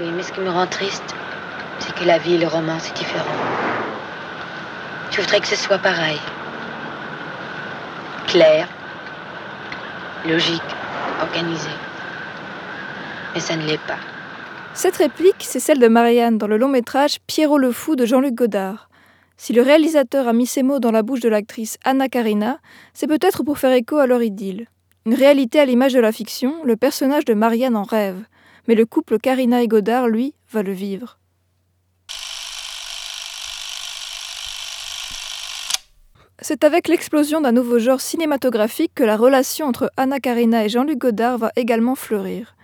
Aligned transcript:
Oui, 0.00 0.10
mais 0.10 0.24
ce 0.24 0.32
qui 0.32 0.40
me 0.40 0.50
rend 0.50 0.66
triste, 0.66 1.14
c'est 1.78 1.94
que 1.94 2.04
la 2.04 2.18
vie 2.18 2.34
et 2.34 2.38
le 2.38 2.48
roman, 2.48 2.78
c'est 2.80 2.96
différent. 2.96 3.24
Je 5.12 5.20
voudrais 5.20 5.40
que 5.40 5.46
ce 5.46 5.54
soit 5.54 5.78
pareil. 5.78 6.18
Clair, 8.26 8.66
logique, 10.26 10.60
organisé. 11.22 11.70
Mais 13.34 13.40
ça 13.40 13.54
ne 13.54 13.64
l'est 13.66 13.86
pas. 13.86 13.98
Cette 14.72 14.96
réplique, 14.96 15.36
c'est 15.38 15.60
celle 15.60 15.78
de 15.78 15.86
Marianne 15.86 16.38
dans 16.38 16.48
le 16.48 16.56
long 16.56 16.66
métrage 16.66 17.18
Pierrot 17.28 17.58
le 17.58 17.70
Fou 17.70 17.94
de 17.94 18.04
Jean-Luc 18.04 18.34
Godard. 18.34 18.88
Si 19.36 19.52
le 19.52 19.62
réalisateur 19.62 20.26
a 20.26 20.32
mis 20.32 20.46
ces 20.46 20.64
mots 20.64 20.80
dans 20.80 20.90
la 20.90 21.04
bouche 21.04 21.20
de 21.20 21.28
l'actrice 21.28 21.78
Anna 21.84 22.08
Karina, 22.08 22.58
c'est 22.94 23.06
peut-être 23.06 23.44
pour 23.44 23.58
faire 23.58 23.72
écho 23.72 23.98
à 23.98 24.08
leur 24.08 24.24
idylle. 24.24 24.66
Une 25.06 25.14
réalité 25.14 25.60
à 25.60 25.64
l'image 25.64 25.92
de 25.92 26.00
la 26.00 26.10
fiction, 26.10 26.64
le 26.64 26.74
personnage 26.74 27.24
de 27.24 27.34
Marianne 27.34 27.76
en 27.76 27.84
rêve, 27.84 28.24
mais 28.66 28.74
le 28.74 28.86
couple 28.86 29.18
Karina 29.18 29.62
et 29.62 29.68
Godard, 29.68 30.08
lui, 30.08 30.34
va 30.50 30.62
le 30.62 30.72
vivre. 30.72 31.18
C'est 36.40 36.64
avec 36.64 36.88
l'explosion 36.88 37.40
d'un 37.40 37.52
nouveau 37.52 37.78
genre 37.78 38.00
cinématographique 38.00 38.92
que 38.94 39.04
la 39.04 39.16
relation 39.16 39.66
entre 39.66 39.90
Anna 39.96 40.20
Karina 40.20 40.64
et 40.64 40.68
Jean-Luc 40.68 40.98
Godard 40.98 41.38
va 41.38 41.52
également 41.56 41.94
fleurir. 41.94 42.54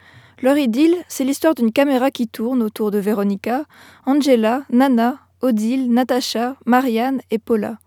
Leur 0.42 0.58
idylle, 0.58 0.96
c'est 1.08 1.24
l'histoire 1.24 1.54
d'une 1.54 1.72
caméra 1.72 2.10
qui 2.10 2.28
tourne 2.28 2.62
autour 2.62 2.90
de 2.90 2.98
Véronica, 2.98 3.64
Angela, 4.06 4.64
Nana, 4.70 5.18
Odile, 5.40 5.90
Natacha, 5.92 6.56
Marianne 6.66 7.20
et 7.30 7.38
Paula. 7.38 7.78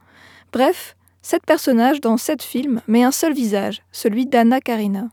Bref, 0.51 0.95
sept 1.21 1.45
personnages 1.45 2.01
dans 2.01 2.17
sept 2.17 2.41
films, 2.41 2.81
mais 2.87 3.03
un 3.03 3.11
seul 3.11 3.33
visage, 3.33 3.83
celui 3.91 4.25
d'Anna 4.25 4.61
Karina. 4.61 5.09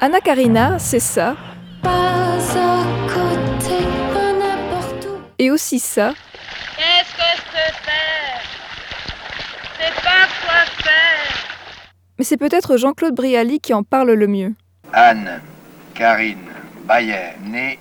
Anna 0.00 0.20
Karina, 0.20 0.78
c'est 0.78 1.00
ça. 1.00 1.34
Et 5.40 5.50
aussi 5.50 5.80
ça. 5.80 6.14
Qu'est-ce 6.76 7.14
que 7.14 7.22
je 7.36 7.72
fais 7.82 8.40
C'est 9.76 9.94
pas 10.02 10.26
quoi 10.40 10.64
faire. 10.84 11.46
Mais 12.16 12.24
c'est 12.24 12.36
peut-être 12.36 12.76
Jean-Claude 12.76 13.14
Brialy 13.14 13.58
qui 13.58 13.74
en 13.74 13.82
parle 13.82 14.12
le 14.12 14.26
mieux. 14.28 14.54
Anne, 14.92 15.40
Karine, 15.94 16.48
Bayer, 16.84 17.34
née 17.44 17.80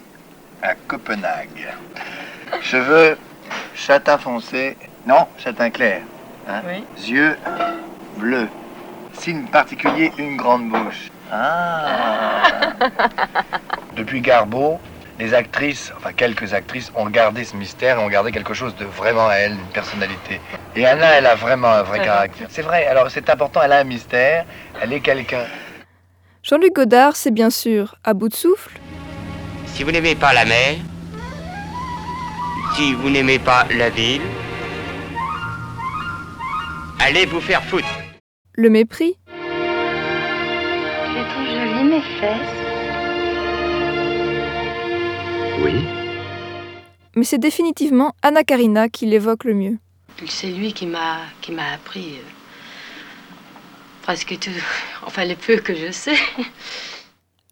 à 0.64 0.74
Copenhague. 0.74 1.68
Cheveux 2.62 3.16
châtain 3.76 4.18
foncé, 4.18 4.76
non, 5.06 5.28
châtain 5.38 5.70
clair. 5.70 6.02
Hein? 6.50 6.62
Yeux 7.08 7.38
bleus. 8.18 8.50
Signe 9.14 9.46
particulier, 9.46 10.12
une 10.18 10.36
grande 10.36 10.70
bouche. 10.70 11.12
Ah. 11.32 12.74
Depuis 13.96 14.22
Garbeau, 14.22 14.80
les 15.20 15.34
actrices, 15.34 15.92
enfin 15.98 16.14
quelques 16.14 16.54
actrices, 16.54 16.92
ont 16.96 17.10
gardé 17.10 17.44
ce 17.44 17.56
mystère 17.56 18.00
et 18.00 18.04
ont 18.04 18.08
gardé 18.08 18.32
quelque 18.32 18.54
chose 18.54 18.76
de 18.76 18.86
vraiment 18.86 19.28
à 19.28 19.36
elle, 19.36 19.54
une 19.54 19.74
personnalité. 19.74 20.40
Et 20.76 20.86
Anna, 20.86 21.18
elle 21.18 21.26
a 21.26 21.36
vraiment 21.36 21.70
un 21.70 21.84
vrai 21.84 22.00
caractère. 22.00 22.48
C'est 22.50 22.62
vrai, 22.62 22.86
alors 22.86 23.10
c'est 23.10 23.30
important, 23.30 23.62
elle 23.64 23.74
a 23.74 23.80
un 23.80 23.84
mystère, 23.84 24.46
elle 24.82 24.94
est 24.94 25.00
quelqu'un. 25.00 25.46
Jean-Luc 26.44 26.74
Godard, 26.74 27.16
c'est 27.16 27.32
bien 27.32 27.50
sûr 27.50 27.96
à 28.04 28.14
bout 28.14 28.30
de 28.30 28.36
souffle. 28.36 28.80
Si 29.66 29.84
vous 29.84 29.92
n'aimez 29.92 30.16
pas 30.16 30.34
la 30.34 30.46
mer, 30.46 30.76
si 32.76 32.94
vous 32.94 33.10
n'aimez 33.10 33.40
pas 33.40 33.66
la 33.76 33.90
ville, 33.90 34.22
allez 37.00 37.26
vous 37.26 37.42
faire 37.42 37.64
foutre. 37.64 37.88
Le 38.54 38.70
mépris. 38.70 39.18
Fesses. 42.20 42.58
Oui. 45.64 45.84
Mais 47.16 47.24
c'est 47.24 47.38
définitivement 47.38 48.14
Anna 48.22 48.44
Karina 48.44 48.90
qui 48.90 49.06
l'évoque 49.06 49.44
le 49.44 49.54
mieux. 49.54 49.78
C'est 50.28 50.48
lui 50.48 50.74
qui 50.74 50.88
m'a 50.88 51.20
qui 51.42 51.52
m'a 51.52 51.74
appris 51.74 52.16
euh, 52.16 52.28
presque 54.02 54.38
tout, 54.40 54.50
enfin 55.06 55.26
le 55.26 55.36
peu 55.36 55.58
que 55.58 55.76
je 55.76 55.92
sais. 55.92 56.18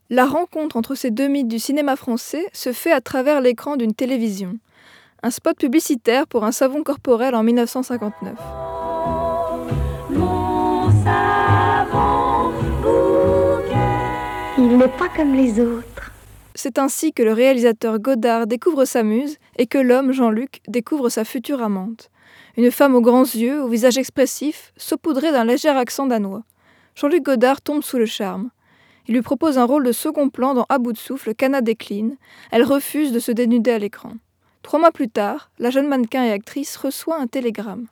La 0.09 0.25
rencontre 0.25 0.77
entre 0.77 0.93
ces 0.93 1.09
deux 1.09 1.27
mythes 1.27 1.47
du 1.47 1.59
cinéma 1.59 1.95
français 1.95 2.45
se 2.53 2.71
fait 2.73 2.91
à 2.91 3.01
travers 3.01 3.41
l'écran 3.41 3.75
d'une 3.75 3.95
télévision. 3.95 4.57
Un 5.23 5.31
spot 5.31 5.57
publicitaire 5.57 6.27
pour 6.27 6.43
un 6.43 6.51
savon 6.51 6.83
corporel 6.83 7.33
en 7.33 7.41
1959. 7.41 8.33
N'est 14.85 14.97
pas 14.97 15.09
comme 15.09 15.33
les 15.33 15.59
autres. 15.59 16.11
C'est 16.53 16.77
ainsi 16.77 17.11
que 17.11 17.23
le 17.23 17.33
réalisateur 17.33 17.97
Godard 17.97 18.45
découvre 18.45 18.85
sa 18.85 19.01
muse 19.01 19.37
et 19.57 19.65
que 19.65 19.79
l'homme, 19.79 20.11
Jean-Luc, 20.11 20.61
découvre 20.67 21.09
sa 21.09 21.25
future 21.25 21.63
amante. 21.63 22.11
Une 22.55 22.69
femme 22.69 22.93
aux 22.93 23.01
grands 23.01 23.23
yeux, 23.23 23.63
au 23.63 23.67
visage 23.67 23.97
expressif, 23.97 24.73
saupoudrée 24.77 25.31
d'un 25.31 25.43
léger 25.43 25.69
accent 25.69 26.05
danois. 26.05 26.43
Jean-Luc 26.95 27.23
Godard 27.23 27.61
tombe 27.61 27.81
sous 27.81 27.97
le 27.97 28.05
charme. 28.05 28.51
Il 29.07 29.15
lui 29.15 29.23
propose 29.23 29.57
un 29.57 29.65
rôle 29.65 29.85
de 29.85 29.91
second 29.91 30.29
plan 30.29 30.53
dans 30.53 30.67
À 30.69 30.77
bout 30.77 30.93
de 30.93 30.99
souffle, 30.99 31.33
Cana 31.33 31.61
décline. 31.61 32.15
Elle 32.51 32.63
refuse 32.63 33.11
de 33.11 33.19
se 33.19 33.31
dénuder 33.31 33.71
à 33.71 33.79
l'écran. 33.79 34.13
Trois 34.61 34.79
mois 34.79 34.91
plus 34.91 35.09
tard, 35.09 35.49
la 35.57 35.71
jeune 35.71 35.87
mannequin 35.87 36.23
et 36.23 36.31
actrice 36.31 36.77
reçoit 36.77 37.19
un 37.19 37.27
télégramme. 37.27 37.87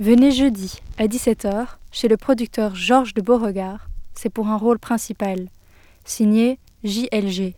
Venez 0.00 0.30
jeudi, 0.30 0.80
à 0.96 1.06
17h, 1.06 1.66
chez 1.92 2.08
le 2.08 2.16
producteur 2.16 2.74
Georges 2.74 3.12
de 3.12 3.20
Beauregard. 3.20 3.91
C'est 4.14 4.30
pour 4.30 4.48
un 4.48 4.56
rôle 4.56 4.78
principal. 4.78 5.48
Signé 6.04 6.58
JLG. 6.84 7.54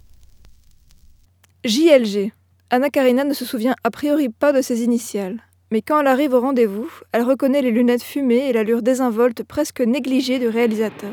JLG. 1.64 2.32
Anna 2.70 2.90
Karina 2.90 3.24
ne 3.24 3.34
se 3.34 3.44
souvient 3.44 3.74
a 3.84 3.90
priori 3.90 4.28
pas 4.28 4.52
de 4.52 4.62
ses 4.62 4.82
initiales. 4.82 5.42
Mais 5.70 5.82
quand 5.82 6.00
elle 6.00 6.06
arrive 6.06 6.34
au 6.34 6.40
rendez-vous, 6.40 6.88
elle 7.12 7.22
reconnaît 7.22 7.62
les 7.62 7.70
lunettes 7.70 8.02
fumées 8.02 8.48
et 8.48 8.52
l'allure 8.52 8.82
désinvolte 8.82 9.42
presque 9.42 9.80
négligée 9.80 10.38
du 10.38 10.48
réalisateur. 10.48 11.12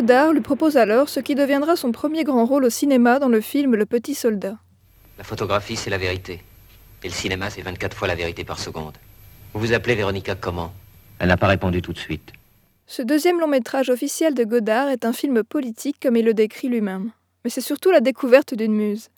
Godard 0.00 0.32
lui 0.32 0.40
propose 0.40 0.78
alors 0.78 1.10
ce 1.10 1.20
qui 1.20 1.34
deviendra 1.34 1.76
son 1.76 1.92
premier 1.92 2.24
grand 2.24 2.46
rôle 2.46 2.64
au 2.64 2.70
cinéma 2.70 3.18
dans 3.18 3.28
le 3.28 3.42
film 3.42 3.74
Le 3.76 3.84
Petit 3.84 4.14
Soldat. 4.14 4.56
La 5.18 5.24
photographie, 5.24 5.76
c'est 5.76 5.90
la 5.90 5.98
vérité. 5.98 6.42
Et 7.04 7.08
le 7.08 7.12
cinéma, 7.12 7.50
c'est 7.50 7.60
24 7.60 7.94
fois 7.94 8.08
la 8.08 8.14
vérité 8.14 8.42
par 8.42 8.58
seconde. 8.58 8.96
Vous 9.52 9.60
vous 9.60 9.74
appelez 9.74 9.94
Véronica 9.94 10.36
comment? 10.36 10.72
Elle 11.18 11.28
n'a 11.28 11.36
pas 11.36 11.48
répondu 11.48 11.82
tout 11.82 11.92
de 11.92 11.98
suite. 11.98 12.32
Ce 12.86 13.02
deuxième 13.02 13.40
long 13.40 13.46
métrage 13.46 13.90
officiel 13.90 14.32
de 14.32 14.44
Godard 14.44 14.88
est 14.88 15.04
un 15.04 15.12
film 15.12 15.42
politique 15.42 15.98
comme 16.00 16.16
il 16.16 16.24
le 16.24 16.32
décrit 16.32 16.68
lui-même. 16.68 17.10
Mais 17.44 17.50
c'est 17.50 17.60
surtout 17.60 17.90
la 17.90 18.00
découverte 18.00 18.54
d'une 18.54 18.72
muse. 18.72 19.10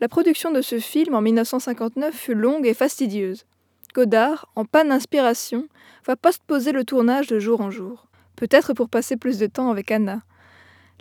La 0.00 0.08
production 0.08 0.50
de 0.50 0.62
ce 0.62 0.80
film 0.80 1.14
en 1.14 1.20
1959 1.20 2.12
fut 2.12 2.34
longue 2.34 2.66
et 2.66 2.74
fastidieuse. 2.74 3.44
Godard, 3.94 4.48
en 4.56 4.64
panne 4.64 4.88
d'inspiration, 4.88 5.68
va 6.04 6.16
postposer 6.16 6.72
le 6.72 6.82
tournage 6.82 7.28
de 7.28 7.38
jour 7.38 7.60
en 7.60 7.70
jour 7.70 8.08
peut-être 8.36 8.72
pour 8.72 8.88
passer 8.88 9.16
plus 9.16 9.38
de 9.38 9.46
temps 9.46 9.70
avec 9.70 9.90
Anna. 9.90 10.22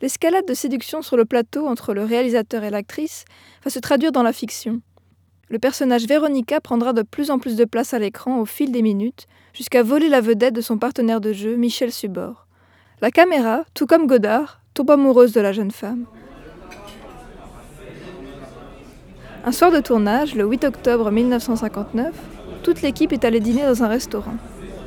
L'escalade 0.02 0.46
de 0.46 0.54
séduction 0.54 1.02
sur 1.02 1.18
le 1.18 1.26
plateau 1.26 1.68
entre 1.68 1.94
le 1.94 2.04
réalisateur 2.04 2.64
et 2.64 2.70
l'actrice 2.70 3.26
va 3.64 3.72
se 3.72 3.80
traduire 3.80 4.12
dans 4.12 4.24
la 4.24 4.34
fiction. 4.34 4.82
Le 5.50 5.60
personnage 5.60 6.08
Véronica 6.08 6.60
prendra 6.60 6.94
de 6.94 7.04
plus 7.04 7.30
en 7.30 7.40
plus 7.40 7.56
de 7.56 7.66
place 7.66 7.94
à 7.94 8.00
l'écran 8.00 8.40
au 8.40 8.46
fil 8.46 8.72
des 8.72 8.82
minutes, 8.82 9.28
jusqu'à 9.54 9.84
voler 9.84 10.10
la 10.10 10.20
vedette 10.20 10.56
de 10.56 10.62
son 10.62 10.78
partenaire 10.78 11.22
de 11.22 11.32
jeu, 11.32 11.56
Michel 11.56 11.92
Subor. 11.92 12.48
La 13.02 13.12
caméra, 13.12 13.64
tout 13.74 13.86
comme 13.86 14.08
Godard, 14.08 14.62
tombe 14.74 14.92
amoureuse 14.92 15.34
de 15.34 15.42
la 15.42 15.52
jeune 15.52 15.72
femme. 15.72 16.06
Un 19.46 19.52
soir 19.52 19.72
de 19.72 19.80
tournage, 19.80 20.36
le 20.36 20.46
8 20.46 20.64
octobre 20.64 21.12
1959, 21.12 22.16
toute 22.64 22.82
l'équipe 22.82 23.12
est 23.12 23.26
allée 23.26 23.42
dîner 23.42 23.64
dans 23.64 23.84
un 23.84 23.90
restaurant. 23.90 24.38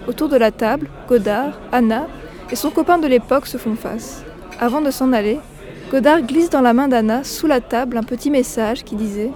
Autour 0.08 0.28
de 0.28 0.36
la 0.36 0.50
table, 0.50 0.88
Godard, 1.08 1.60
Anna 1.72 2.06
et 2.50 2.56
son 2.56 2.70
copain 2.70 2.98
de 2.98 3.06
l'époque 3.06 3.46
se 3.46 3.58
font 3.58 3.74
face. 3.74 4.24
Avant 4.58 4.80
de 4.80 4.90
s'en 4.90 5.12
aller, 5.12 5.38
Godard 5.90 6.22
glisse 6.22 6.50
dans 6.50 6.60
la 6.60 6.72
main 6.72 6.88
d'Anna, 6.88 7.24
sous 7.24 7.46
la 7.46 7.60
table, 7.60 7.96
un 7.96 8.02
petit 8.02 8.30
message 8.30 8.84
qui 8.84 8.96
disait 8.96 9.30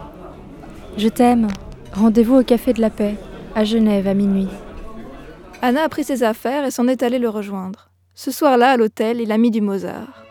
Je 0.97 1.09
t'aime. 1.09 1.49
Rendez-vous 1.93 2.37
au 2.37 2.45
Café 2.45 2.73
de 2.73 2.81
la 2.81 2.91
Paix, 2.91 3.17
à 3.55 3.65
Genève, 3.65 4.07
à 4.07 4.15
minuit. 4.15 4.49
Anna 5.63 5.85
a 5.85 5.89
pris 5.89 6.05
ses 6.05 6.23
affaires 6.23 6.65
et 6.65 6.71
s'en 6.71 6.89
est 6.89 7.03
allée 7.03 7.19
le 7.19 7.29
rejoindre. 7.29 7.91
Ce 8.15 8.31
soir-là, 8.31 8.71
à 8.71 8.77
l'hôtel, 8.77 9.21
il 9.21 9.33
a 9.33 9.39
mis 9.39 9.51
du 9.51 9.61
Mozart. 9.61 10.25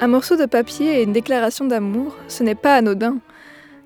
Un 0.00 0.06
morceau 0.06 0.36
de 0.36 0.46
papier 0.46 1.00
et 1.00 1.02
une 1.02 1.12
déclaration 1.12 1.64
d'amour, 1.64 2.14
ce 2.28 2.42
n'est 2.42 2.54
pas 2.54 2.76
anodin. 2.76 3.18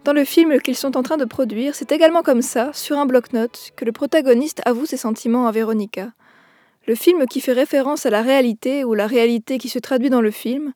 Dans 0.04 0.12
le 0.12 0.24
film 0.24 0.60
qu'ils 0.60 0.76
sont 0.76 0.96
en 0.96 1.04
train 1.04 1.16
de 1.16 1.24
produire, 1.24 1.76
c'est 1.76 1.92
également 1.92 2.22
comme 2.22 2.42
ça, 2.42 2.72
sur 2.72 2.98
un 2.98 3.06
bloc-notes, 3.06 3.70
que 3.76 3.84
le 3.84 3.92
protagoniste 3.92 4.60
avoue 4.64 4.84
ses 4.84 4.96
sentiments 4.96 5.46
à 5.46 5.52
Véronica. 5.52 6.10
le 6.88 6.96
film 6.96 7.26
qui 7.26 7.40
fait 7.40 7.52
référence 7.52 8.06
à 8.06 8.10
la 8.10 8.22
réalité 8.22 8.82
ou 8.82 8.94
la 8.94 9.06
réalité 9.06 9.58
qui 9.58 9.68
se 9.68 9.78
traduit 9.78 10.10
dans 10.10 10.20
le 10.20 10.32
film, 10.32 10.72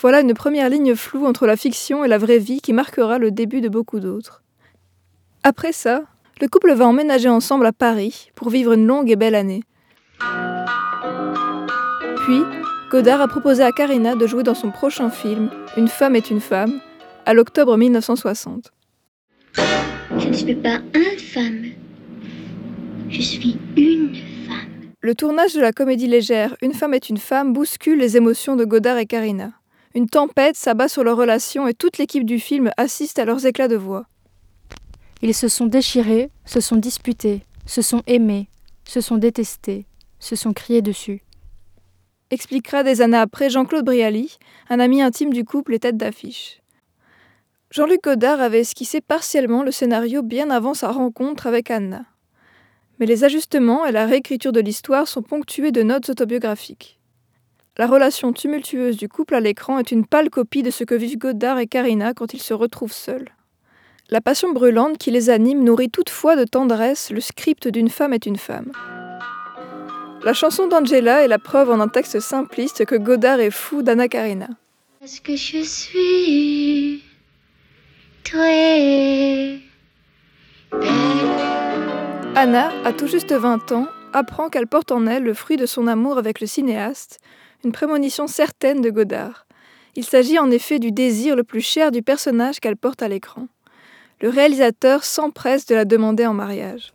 voilà 0.00 0.20
une 0.20 0.32
première 0.32 0.70
ligne 0.70 0.94
floue 0.94 1.26
entre 1.26 1.46
la 1.46 1.56
fiction 1.56 2.02
et 2.02 2.08
la 2.08 2.16
vraie 2.16 2.38
vie 2.38 2.62
qui 2.62 2.72
marquera 2.72 3.18
le 3.18 3.30
début 3.30 3.60
de 3.60 3.68
beaucoup 3.68 4.00
d'autres. 4.00 4.42
Après 5.42 5.72
ça, 5.72 6.04
le 6.40 6.48
couple 6.48 6.72
va 6.72 6.86
emménager 6.86 7.28
ensemble 7.28 7.66
à 7.66 7.72
Paris 7.72 8.30
pour 8.34 8.48
vivre 8.48 8.72
une 8.72 8.86
longue 8.86 9.10
et 9.10 9.16
belle 9.16 9.34
année. 9.34 9.62
Puis, 12.24 12.40
Godard 12.90 13.20
a 13.20 13.28
proposé 13.28 13.62
à 13.62 13.72
Karina 13.72 14.14
de 14.14 14.26
jouer 14.26 14.42
dans 14.42 14.54
son 14.54 14.70
prochain 14.70 15.10
film, 15.10 15.50
Une 15.76 15.88
femme 15.88 16.16
est 16.16 16.30
une 16.30 16.40
femme, 16.40 16.80
à 17.26 17.34
l'octobre 17.34 17.76
1960. 17.76 18.72
Je 20.18 20.28
ne 20.28 20.32
suis 20.32 20.54
pas 20.54 20.80
une 20.94 21.18
femme. 21.18 21.64
Je 23.08 23.20
suis 23.20 23.58
une 23.76 24.14
femme. 24.46 24.92
Le 25.00 25.14
tournage 25.14 25.54
de 25.54 25.60
la 25.60 25.72
comédie 25.72 26.06
légère 26.06 26.56
Une 26.62 26.74
femme 26.74 26.94
est 26.94 27.08
une 27.08 27.18
femme 27.18 27.52
bouscule 27.52 27.98
les 27.98 28.16
émotions 28.16 28.56
de 28.56 28.64
Godard 28.64 28.98
et 28.98 29.06
Karina. 29.06 29.52
Une 29.94 30.08
tempête 30.08 30.56
s'abat 30.56 30.88
sur 30.88 31.04
leur 31.04 31.16
relation 31.16 31.68
et 31.68 31.74
toute 31.74 31.98
l'équipe 31.98 32.24
du 32.24 32.38
film 32.38 32.70
assiste 32.76 33.18
à 33.18 33.24
leurs 33.24 33.44
éclats 33.44 33.68
de 33.68 33.76
voix. 33.76 34.06
Ils 35.20 35.34
se 35.34 35.48
sont 35.48 35.66
déchirés, 35.66 36.30
se 36.46 36.60
sont 36.60 36.76
disputés, 36.76 37.42
se 37.66 37.82
sont 37.82 38.02
aimés, 38.06 38.48
se 38.84 39.00
sont 39.00 39.18
détestés, 39.18 39.86
se 40.18 40.34
sont 40.34 40.52
criés 40.52 40.82
dessus. 40.82 41.22
Expliquera 42.30 42.82
des 42.82 43.02
années 43.02 43.18
après 43.18 43.50
Jean-Claude 43.50 43.84
Brialy, 43.84 44.38
un 44.70 44.80
ami 44.80 45.02
intime 45.02 45.32
du 45.32 45.44
couple 45.44 45.74
et 45.74 45.78
tête 45.78 45.98
d'affiche. 45.98 46.61
Jean-Luc 47.72 48.02
Godard 48.02 48.42
avait 48.42 48.60
esquissé 48.60 49.00
partiellement 49.00 49.62
le 49.62 49.70
scénario 49.70 50.22
bien 50.22 50.50
avant 50.50 50.74
sa 50.74 50.92
rencontre 50.92 51.46
avec 51.46 51.70
Anna. 51.70 52.04
Mais 52.98 53.06
les 53.06 53.24
ajustements 53.24 53.86
et 53.86 53.92
la 53.92 54.04
réécriture 54.04 54.52
de 54.52 54.60
l'histoire 54.60 55.08
sont 55.08 55.22
ponctués 55.22 55.72
de 55.72 55.82
notes 55.82 56.10
autobiographiques. 56.10 57.00
La 57.78 57.86
relation 57.86 58.34
tumultueuse 58.34 58.98
du 58.98 59.08
couple 59.08 59.36
à 59.36 59.40
l'écran 59.40 59.78
est 59.78 59.90
une 59.90 60.04
pâle 60.04 60.28
copie 60.28 60.62
de 60.62 60.70
ce 60.70 60.84
que 60.84 60.94
vivent 60.94 61.16
Godard 61.16 61.58
et 61.60 61.66
Karina 61.66 62.12
quand 62.12 62.34
ils 62.34 62.42
se 62.42 62.52
retrouvent 62.52 62.92
seuls. 62.92 63.30
La 64.10 64.20
passion 64.20 64.52
brûlante 64.52 64.98
qui 64.98 65.10
les 65.10 65.30
anime 65.30 65.64
nourrit 65.64 65.88
toutefois 65.88 66.36
de 66.36 66.44
tendresse 66.44 67.10
le 67.10 67.22
script 67.22 67.68
d'une 67.68 67.88
femme 67.88 68.12
est 68.12 68.26
une 68.26 68.36
femme. 68.36 68.70
La 70.22 70.34
chanson 70.34 70.66
d'Angela 70.66 71.24
est 71.24 71.28
la 71.28 71.38
preuve 71.38 71.70
en 71.70 71.80
un 71.80 71.88
texte 71.88 72.20
simpliste 72.20 72.84
que 72.84 72.96
Godard 72.96 73.40
est 73.40 73.50
fou 73.50 73.82
d'Anna 73.82 74.08
Karina. 74.08 74.50
Que 75.24 75.36
je 75.36 75.64
suis 75.64 76.91
Anna, 82.34 82.72
à 82.84 82.92
tout 82.94 83.06
juste 83.06 83.32
20 83.32 83.72
ans, 83.72 83.86
apprend 84.14 84.48
qu'elle 84.48 84.66
porte 84.66 84.90
en 84.90 85.06
elle 85.06 85.22
le 85.22 85.34
fruit 85.34 85.58
de 85.58 85.66
son 85.66 85.86
amour 85.86 86.16
avec 86.16 86.40
le 86.40 86.46
cinéaste, 86.46 87.18
une 87.62 87.72
prémonition 87.72 88.26
certaine 88.26 88.80
de 88.80 88.88
Godard. 88.88 89.46
Il 89.96 90.04
s'agit 90.04 90.38
en 90.38 90.50
effet 90.50 90.78
du 90.78 90.92
désir 90.92 91.36
le 91.36 91.44
plus 91.44 91.60
cher 91.60 91.90
du 91.90 92.02
personnage 92.02 92.58
qu'elle 92.60 92.76
porte 92.76 93.02
à 93.02 93.08
l'écran. 93.08 93.48
Le 94.22 94.30
réalisateur 94.30 95.04
s'empresse 95.04 95.66
de 95.66 95.74
la 95.74 95.84
demander 95.84 96.24
en 96.24 96.32
mariage. 96.32 96.92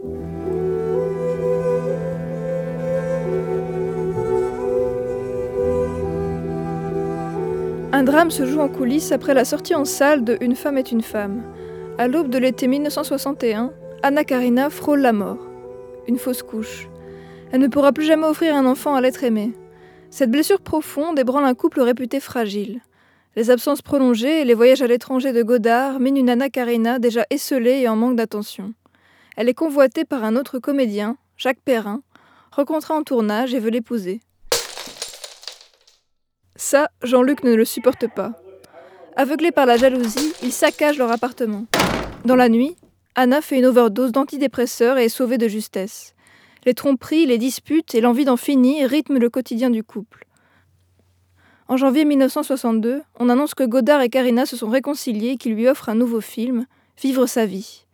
Un 7.98 8.04
drame 8.04 8.30
se 8.30 8.46
joue 8.46 8.60
en 8.60 8.70
coulisses 8.70 9.12
après 9.12 9.34
la 9.34 9.44
sortie 9.44 9.74
en 9.74 9.84
salle 9.84 10.24
de 10.24 10.38
Une 10.40 10.56
femme 10.56 10.78
est 10.78 10.92
une 10.92 11.02
femme. 11.02 11.42
À 11.98 12.08
l'aube 12.08 12.30
de 12.30 12.38
l'été 12.38 12.68
1961, 12.68 13.74
Anna 14.04 14.24
Karina 14.24 14.70
frôle 14.70 15.00
la 15.00 15.14
mort. 15.14 15.40
Une 16.08 16.20
fausse 16.20 16.44
couche. 16.44 16.90
Elle 17.52 17.60
ne 17.60 17.68
pourra 17.68 17.94
plus 17.94 18.06
jamais 18.06 18.28
offrir 18.28 18.56
un 18.56 18.68
enfant 18.68 18.94
à 18.94 19.02
l'être 19.02 19.24
aimé. 19.24 19.52
Cette 20.12 20.30
blessure 20.30 20.62
profonde 20.62 21.18
ébranle 21.18 21.46
un 21.46 21.56
couple 21.56 21.82
réputé 21.82 22.20
fragile. 22.20 22.82
Les 23.36 23.50
absences 23.50 23.82
prolongées 23.82 24.42
et 24.42 24.46
les 24.46 24.54
voyages 24.54 24.84
à 24.84 24.88
l'étranger 24.88 25.34
de 25.34 25.42
Godard 25.42 26.00
minent 26.00 26.18
une 26.18 26.30
Anna 26.30 26.52
Karina 26.52 27.00
déjà 27.00 27.26
esselée 27.32 27.80
et 27.80 27.88
en 27.88 27.96
manque 27.96 28.16
d'attention. 28.16 28.76
Elle 29.38 29.50
est 29.50 29.56
convoitée 29.56 30.06
par 30.06 30.24
un 30.24 30.36
autre 30.36 30.60
comédien, 30.60 31.18
Jacques 31.36 31.64
Perrin, 31.66 32.04
rencontré 32.52 32.94
en 32.94 33.02
tournage 33.02 33.56
et 33.56 33.60
veut 33.60 33.72
l'épouser. 33.72 34.22
Ça, 36.58 36.90
Jean-Luc 37.04 37.44
ne 37.44 37.54
le 37.54 37.66
supporte 37.66 38.08
pas. 38.08 38.34
Aveuglé 39.16 39.52
par 39.52 39.68
la 39.68 39.78
jalousie, 39.78 40.34
il 40.42 40.52
saccage 40.52 40.98
leur 40.98 41.12
appartement. 41.12 41.66
Dans 42.26 42.36
la 42.36 42.50
nuit, 42.50 42.76
Anna 43.16 43.42
fait 43.42 43.60
une 43.60 43.68
overdose 43.68 44.12
d'antidépresseurs 44.12 44.98
et 44.98 45.06
est 45.06 45.10
sauvée 45.10 45.38
de 45.38 45.48
justesse. 45.48 46.16
Les 46.66 46.74
tromperies, 46.74 47.28
les 47.28 47.38
disputes 47.38 47.94
et 47.94 48.02
l'envie 48.02 48.26
d'en 48.26 48.38
finir 48.38 48.90
rythment 48.90 49.20
le 49.20 49.30
quotidien 49.30 49.70
du 49.70 49.84
couple. 49.84 50.26
En 51.68 51.78
janvier 51.78 52.06
1962, 52.06 53.04
on 53.20 53.30
annonce 53.30 53.54
que 53.54 53.64
Godard 53.64 54.02
et 54.02 54.10
Karina 54.10 54.46
se 54.46 54.58
sont 54.58 54.70
réconciliés 54.70 55.32
et 55.32 55.38
qu'il 55.38 55.54
lui 55.54 55.68
offre 55.68 55.90
un 55.90 55.96
nouveau 55.96 56.22
film, 56.22 56.66
Vivre 57.00 57.28
sa 57.28 57.46
vie. 57.46 57.86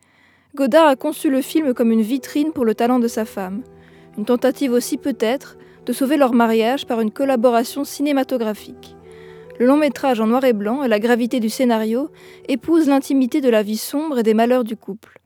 Godard 0.55 0.87
a 0.87 0.95
conçu 0.95 1.29
le 1.29 1.41
film 1.41 1.73
comme 1.73 1.91
une 1.91 2.01
vitrine 2.01 2.53
pour 2.53 2.63
le 2.63 2.73
talent 2.73 2.99
de 2.99 3.09
sa 3.09 3.25
femme. 3.25 3.63
Une 4.17 4.23
tentative 4.23 4.71
aussi 4.71 4.97
peut-être 4.97 5.57
de 5.85 5.93
sauver 5.93 6.17
leur 6.17 6.33
mariage 6.33 6.85
par 6.85 7.01
une 7.01 7.11
collaboration 7.11 7.83
cinématographique. 7.83 8.95
Le 9.59 9.67
long 9.67 9.77
métrage 9.77 10.19
en 10.19 10.27
noir 10.27 10.43
et 10.45 10.53
blanc 10.53 10.83
et 10.83 10.87
la 10.87 10.99
gravité 10.99 11.39
du 11.39 11.49
scénario 11.49 12.09
épousent 12.47 12.87
l'intimité 12.87 13.39
de 13.41 13.49
la 13.49 13.61
vie 13.61 13.77
sombre 13.77 14.19
et 14.19 14.23
des 14.23 14.33
malheurs 14.33 14.63
du 14.63 14.75
couple. 14.75 15.19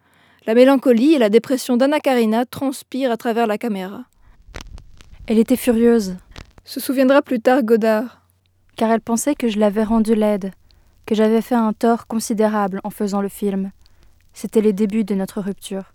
La 0.46 0.54
mélancolie 0.54 1.14
et 1.14 1.20
la 1.20 1.30
dépression 1.30 1.78
d'Anna 1.78 2.00
Karina 2.00 2.46
transpirent 2.46 3.12
à 3.12 3.18
travers 3.18 3.48
la 3.48 3.58
caméra. 3.58 4.04
Elle 5.28 5.40
était 5.40 5.56
furieuse, 5.56 6.16
Se 6.64 6.80
souviendra 6.80 7.22
plus 7.22 7.40
tard 7.40 7.64
Godard. 7.64 8.22
car 8.76 8.92
elle 8.92 9.02
pensait 9.02 9.36
que 9.36 9.48
je 9.48 9.60
l'avais 9.60 9.84
rendue 9.84 10.16
laide, 10.16 10.52
que 11.06 11.16
j'avais 11.16 11.42
fait 11.42 11.56
un 11.56 11.74
tort 11.74 12.08
considérable 12.08 12.80
en 12.84 12.90
faisant 12.90 13.22
le 13.22 13.30
film. 13.30 13.72
C'était 14.34 14.62
les 14.62 14.74
débuts 14.74 15.04
de 15.04 15.16
notre 15.16 15.42
rupture. 15.42 15.94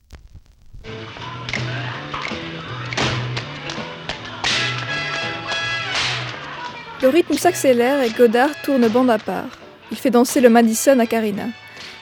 Le 7.02 7.08
rythme 7.08 7.34
s'accélère 7.34 8.00
et 8.00 8.10
Godard 8.10 8.50
tourne 8.62 8.86
bande 8.86 9.10
à 9.10 9.18
part. 9.18 9.58
Il 9.90 9.96
fait 9.96 10.10
danser 10.10 10.40
le 10.40 10.48
Madison 10.48 11.00
à 11.00 11.06
Karina. 11.06 11.46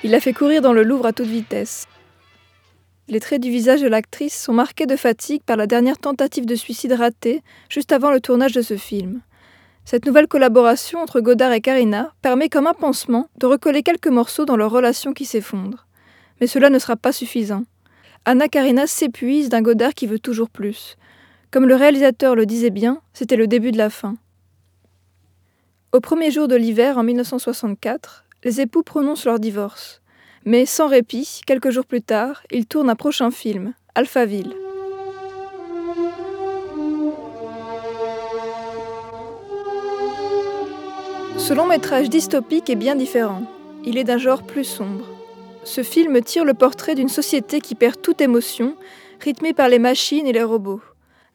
Il 0.04 0.10
la 0.10 0.20
fait 0.20 0.34
courir 0.34 0.60
dans 0.60 0.74
le 0.74 0.82
Louvre 0.82 1.06
à 1.06 1.14
toute 1.14 1.26
vitesse. 1.26 1.86
Les 3.08 3.18
traits 3.18 3.40
du 3.40 3.50
visage 3.50 3.80
de 3.80 3.88
l'actrice 3.88 4.38
sont 4.38 4.52
marqués 4.52 4.84
de 4.84 4.96
fatigue 4.96 5.42
par 5.42 5.56
la 5.56 5.66
dernière 5.66 5.96
tentative 5.96 6.44
de 6.44 6.54
suicide 6.54 6.92
ratée 6.92 7.42
juste 7.70 7.92
avant 7.92 8.10
le 8.10 8.20
tournage 8.20 8.52
de 8.52 8.60
ce 8.60 8.76
film. 8.76 9.22
Cette 9.86 10.04
nouvelle 10.04 10.28
collaboration 10.28 10.98
entre 11.00 11.22
Godard 11.22 11.52
et 11.52 11.62
Karina 11.62 12.12
permet 12.20 12.50
comme 12.50 12.66
un 12.66 12.74
pansement 12.74 13.30
de 13.38 13.46
recoller 13.46 13.82
quelques 13.82 14.08
morceaux 14.08 14.44
dans 14.44 14.58
leur 14.58 14.70
relation 14.70 15.14
qui 15.14 15.24
s'effondre. 15.24 15.86
Mais 16.42 16.46
cela 16.46 16.68
ne 16.68 16.78
sera 16.78 16.96
pas 16.96 17.12
suffisant. 17.12 17.64
Anna 18.26 18.48
Karina 18.48 18.86
s'épuise 18.86 19.48
d'un 19.48 19.62
Godard 19.62 19.94
qui 19.94 20.06
veut 20.06 20.18
toujours 20.18 20.50
plus. 20.50 20.98
Comme 21.50 21.66
le 21.66 21.74
réalisateur 21.74 22.34
le 22.34 22.44
disait 22.44 22.68
bien, 22.68 23.00
c'était 23.14 23.36
le 23.36 23.46
début 23.46 23.72
de 23.72 23.78
la 23.78 23.88
fin. 23.88 24.16
Au 25.92 25.98
premier 25.98 26.30
jour 26.30 26.46
de 26.46 26.54
l'hiver 26.54 26.98
en 26.98 27.02
1964, 27.02 28.24
les 28.44 28.60
époux 28.60 28.84
prononcent 28.84 29.24
leur 29.24 29.40
divorce. 29.40 30.00
Mais 30.44 30.64
sans 30.64 30.86
répit, 30.86 31.40
quelques 31.48 31.70
jours 31.70 31.84
plus 31.84 32.00
tard, 32.00 32.44
ils 32.52 32.66
tournent 32.66 32.90
un 32.90 32.94
prochain 32.94 33.32
film, 33.32 33.74
Alphaville. 33.96 34.54
Ce 41.36 41.52
long 41.52 41.66
métrage 41.66 42.08
dystopique 42.08 42.70
est 42.70 42.76
bien 42.76 42.94
différent. 42.94 43.42
Il 43.84 43.98
est 43.98 44.04
d'un 44.04 44.18
genre 44.18 44.44
plus 44.44 44.62
sombre. 44.62 45.06
Ce 45.64 45.82
film 45.82 46.22
tire 46.22 46.44
le 46.44 46.54
portrait 46.54 46.94
d'une 46.94 47.08
société 47.08 47.60
qui 47.60 47.74
perd 47.74 48.00
toute 48.00 48.20
émotion, 48.20 48.76
rythmée 49.18 49.54
par 49.54 49.68
les 49.68 49.80
machines 49.80 50.28
et 50.28 50.32
les 50.32 50.44
robots. 50.44 50.82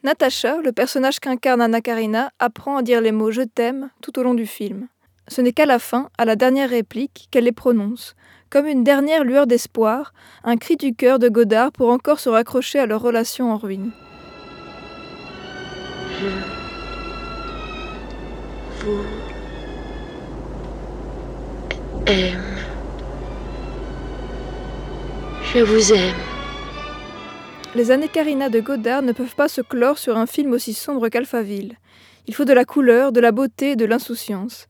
Natacha, 0.05 0.57
le 0.63 0.71
personnage 0.71 1.19
qu'incarne 1.19 1.61
Anna 1.61 1.81
Karina, 1.81 2.29
apprend 2.37 2.77
à 2.77 2.83
dire 2.83 3.01
les 3.01 3.11
mots 3.11 3.31
je 3.31 3.41
t'aime 3.41 3.89
tout 4.03 4.19
au 4.19 4.21
long 4.21 4.35
du 4.35 4.45
film. 4.45 4.87
Ce 5.27 5.41
n'est 5.41 5.51
qu'à 5.51 5.65
la 5.65 5.79
fin, 5.79 6.09
à 6.19 6.25
la 6.25 6.35
dernière 6.35 6.69
réplique, 6.69 7.27
qu'elle 7.31 7.45
les 7.45 7.51
prononce, 7.51 8.15
comme 8.51 8.67
une 8.67 8.83
dernière 8.83 9.23
lueur 9.23 9.47
d'espoir, 9.47 10.13
un 10.43 10.57
cri 10.57 10.77
du 10.77 10.93
cœur 10.93 11.17
de 11.17 11.27
Godard 11.27 11.71
pour 11.71 11.89
encore 11.89 12.19
se 12.19 12.29
raccrocher 12.29 12.77
à 12.77 12.85
leur 12.85 13.01
relation 13.01 13.51
en 13.51 13.57
ruine. 13.57 13.89
Vous 18.81 19.01
aime. 22.05 22.43
Je 25.51 25.59
vous 25.61 25.93
aime. 25.93 26.24
Les 27.75 27.91
années 27.91 28.07
Karina 28.07 28.47
de 28.47 28.61
Godard 28.61 29.01
ne 29.01 29.11
peuvent 29.11 29.35
pas 29.35 29.49
se 29.49 29.59
clore 29.59 29.97
sur 29.97 30.15
un 30.15 30.27
film 30.27 30.53
aussi 30.53 30.73
sombre 30.73 31.09
qu'Alphaville. 31.09 31.75
Il 32.25 32.33
faut 32.33 32.45
de 32.45 32.53
la 32.53 32.63
couleur, 32.63 33.11
de 33.11 33.19
la 33.19 33.33
beauté 33.33 33.75
de 33.75 33.83
l'insouciance. 33.83 34.69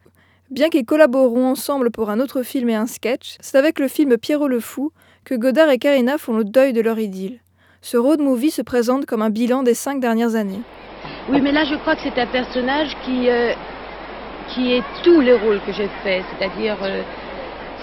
Bien 0.49 0.69
qu'ils 0.69 0.87
collaboreront 0.87 1.45
ensemble 1.45 1.91
pour 1.91 2.09
un 2.09 2.19
autre 2.19 2.41
film 2.41 2.67
et 2.69 2.75
un 2.75 2.87
sketch, 2.87 3.35
c'est 3.41 3.59
avec 3.59 3.77
le 3.77 3.87
film 3.87 4.17
Pierrot 4.17 4.47
le 4.47 4.59
Fou 4.59 4.91
que 5.23 5.35
Godard 5.35 5.69
et 5.69 5.77
Karina 5.77 6.17
font 6.17 6.35
le 6.35 6.43
deuil 6.43 6.73
de 6.73 6.81
leur 6.81 6.97
idylle. 6.97 7.41
Ce 7.83 7.95
road 7.95 8.21
movie 8.21 8.49
se 8.49 8.63
présente 8.63 9.05
comme 9.05 9.21
un 9.21 9.29
bilan 9.29 9.61
des 9.61 9.75
cinq 9.75 9.99
dernières 9.99 10.33
années. 10.33 10.61
Oui, 11.29 11.41
mais 11.41 11.51
là, 11.51 11.63
je 11.63 11.75
crois 11.75 11.95
que 11.95 12.01
c'est 12.01 12.19
un 12.19 12.25
personnage 12.25 12.97
qui, 13.05 13.29
euh, 13.29 13.53
est 14.57 14.83
tous 15.03 15.21
les 15.21 15.33
rôles 15.33 15.61
que 15.63 15.73
j'ai 15.73 15.89
faits. 16.03 16.23
C'est-à-dire, 16.31 16.77
euh, 16.81 17.03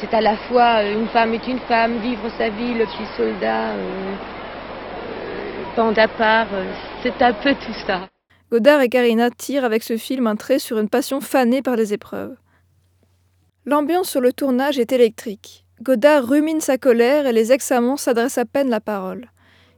c'est 0.01 0.13
à 0.15 0.21
la 0.21 0.37
fois 0.49 0.83
une 0.83 1.07
femme 1.07 1.33
est 1.35 1.47
une 1.47 1.61
femme, 1.61 1.99
vivre 1.99 2.29
sa 2.37 2.49
vie, 2.49 2.75
le 2.75 2.87
petit 2.87 3.07
soldat, 3.17 3.71
euh, 3.71 4.15
bande 5.77 5.99
à 5.99 6.09
part. 6.09 6.49
c'est 7.03 7.23
un 7.23 7.33
peu 7.33 7.55
tout 7.55 7.75
ça. 7.87 8.09
Godard 8.51 8.83
et 8.83 8.89
Karina 8.89 9.31
tirent 9.31 9.65
avec 9.65 9.83
ce 9.83 9.97
film 9.97 10.27
un 10.27 10.37
trait 10.37 10.59
sur 10.59 10.79
une 10.79 10.89
passion 10.89 11.21
fanée 11.21 11.63
par 11.63 11.77
les 11.77 11.95
épreuves. 11.95 12.37
L'ambiance 13.65 14.11
sur 14.11 14.21
le 14.21 14.33
tournage 14.33 14.79
est 14.79 14.93
électrique. 14.93 15.65
Godard 15.83 16.29
rumine 16.29 16.61
sa 16.61 16.79
colère 16.79 17.27
et 17.27 17.33
les 17.33 17.53
ex-amants 17.53 17.97
s'adressent 17.97 18.39
à 18.39 18.45
peine 18.45 18.69
la 18.69 18.81
parole. 18.81 19.29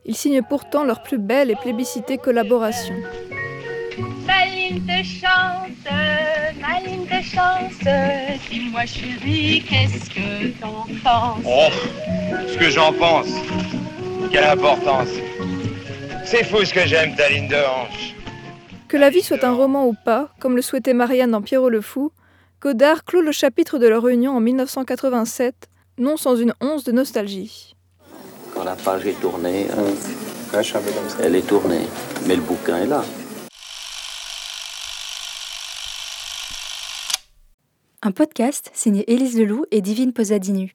Ils 0.05 0.17
signent 0.17 0.43
pourtant 0.43 0.85
leur 0.85 1.03
plus 1.03 1.19
belle 1.19 1.51
et 1.51 1.57
plébiscitée 1.57 2.19
collaboration. 2.19 2.95
Maline 4.27 4.85
de 4.85 5.03
chance, 5.05 5.71
maline 6.61 7.05
de 7.05 7.23
chance, 7.23 8.51
dis-moi 8.51 8.85
chérie, 8.87 9.63
qu'est-ce 9.69 10.11
que 10.11 10.61
t'en 10.61 10.87
penses? 11.05 11.45
Oh, 11.47 11.69
ce 12.49 12.59
que 12.59 12.71
j'en 12.71 12.93
pense, 12.93 13.29
quelle 14.31 14.45
importance. 14.45 15.11
C'est 16.27 16.45
fou 16.45 16.65
ce 16.65 16.73
que 16.73 16.87
j'aime 16.87 17.15
ta 17.15 17.29
ligne 17.29 17.49
de 17.49 17.57
hanche. 17.57 18.15
Que 18.89 18.97
la 18.97 19.11
vie 19.11 19.23
soit 19.23 19.45
un 19.45 19.53
roman 19.53 19.87
ou 19.87 19.95
pas, 20.05 20.31
comme 20.41 20.57
le 20.57 20.63
souhaitait 20.63 20.95
Marianne 20.95 21.31
dans 21.31 21.43
Pierrot 21.43 21.69
le 21.69 21.81
Fou, 21.81 22.13
Godard 22.61 23.05
clôt 23.05 23.21
le 23.21 23.33
chapitre 23.33 23.79
de 23.79 23.87
leur 23.87 24.09
union 24.09 24.37
en 24.37 24.41
1987, 24.41 25.69
non 25.99 26.17
sans 26.17 26.37
une 26.37 26.55
once 26.61 26.85
de 26.85 26.93
nostalgie. 26.93 27.77
Quand 28.55 28.65
la 28.65 28.75
page 28.75 29.07
est 29.07 29.21
tournée, 29.21 29.67
elle 31.23 31.35
est 31.37 31.47
tournée, 31.47 31.83
mais 32.27 32.37
le 32.37 32.43
bouquin 32.43 32.79
est 32.79 32.87
là. 32.87 33.05
Un 38.03 38.13
podcast 38.13 38.71
signé 38.73 39.11
Élise 39.13 39.39
Leloup 39.39 39.67
et 39.71 39.81
Divine 39.81 40.13
Posadinu. 40.13 40.75